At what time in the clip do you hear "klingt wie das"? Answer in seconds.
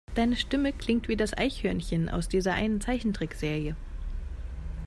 0.73-1.37